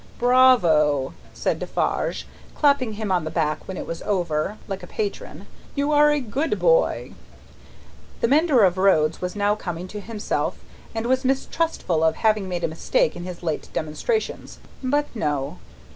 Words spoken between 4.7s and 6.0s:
a patron; "you